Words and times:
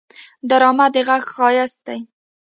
ډرامه 0.49 0.85
د 0.93 0.95
غږ 1.07 1.23
ښايست 1.33 1.79
دی 1.87 1.99